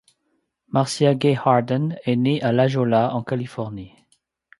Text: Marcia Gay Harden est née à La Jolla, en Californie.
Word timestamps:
Marcia 0.69 1.13
Gay 1.13 1.35
Harden 1.37 1.95
est 2.05 2.15
née 2.15 2.41
à 2.41 2.51
La 2.51 2.67
Jolla, 2.67 3.13
en 3.15 3.21
Californie. 3.21 3.93